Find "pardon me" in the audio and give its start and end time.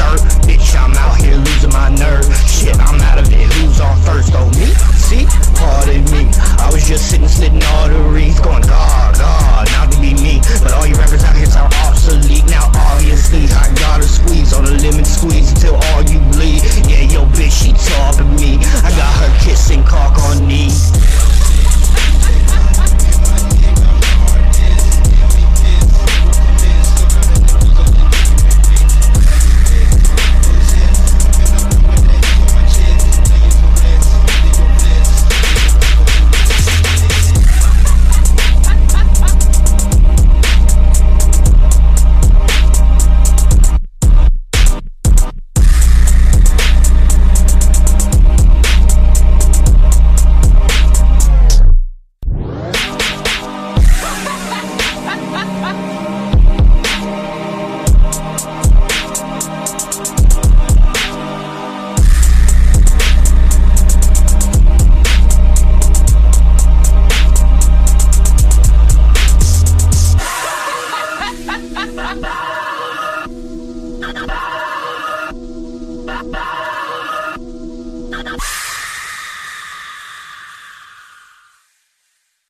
5.60-6.22